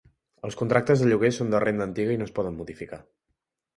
Els 0.47 0.55
contractes 0.61 1.03
de 1.03 1.11
lloguer 1.11 1.31
són 1.37 1.53
de 1.55 1.61
renda 1.65 1.87
antiga 1.91 2.17
i 2.17 2.21
no 2.23 2.29
es 2.31 2.35
poden 2.41 2.59
modificar. 2.63 3.01